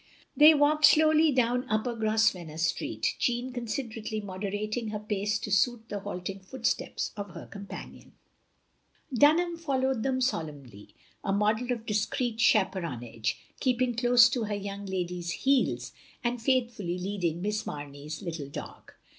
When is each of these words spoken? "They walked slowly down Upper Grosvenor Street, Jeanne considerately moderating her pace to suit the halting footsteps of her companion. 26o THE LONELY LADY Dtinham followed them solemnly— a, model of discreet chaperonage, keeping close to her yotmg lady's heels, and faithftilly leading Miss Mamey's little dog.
"They 0.35 0.55
walked 0.55 0.85
slowly 0.85 1.31
down 1.31 1.69
Upper 1.69 1.93
Grosvenor 1.95 2.57
Street, 2.57 3.15
Jeanne 3.19 3.53
considerately 3.53 4.19
moderating 4.19 4.87
her 4.87 4.97
pace 4.99 5.37
to 5.37 5.51
suit 5.51 5.89
the 5.89 5.99
halting 5.99 6.39
footsteps 6.39 7.11
of 7.15 7.35
her 7.35 7.45
companion. 7.45 8.13
26o 9.13 9.19
THE 9.19 9.25
LONELY 9.27 9.41
LADY 9.45 9.53
Dtinham 9.53 9.59
followed 9.59 10.01
them 10.01 10.19
solemnly— 10.19 10.95
a, 11.23 11.31
model 11.31 11.71
of 11.71 11.85
discreet 11.85 12.37
chaperonage, 12.39 13.35
keeping 13.59 13.93
close 13.93 14.27
to 14.29 14.45
her 14.45 14.55
yotmg 14.57 14.89
lady's 14.89 15.29
heels, 15.33 15.93
and 16.23 16.39
faithftilly 16.39 16.99
leading 16.99 17.39
Miss 17.43 17.67
Mamey's 17.67 18.23
little 18.23 18.49
dog. 18.49 18.93